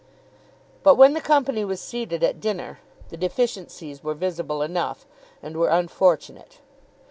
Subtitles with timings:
[0.81, 5.05] But when the company was seated at dinner the deficiencies were visible enough,
[5.43, 6.57] and were unfortunate.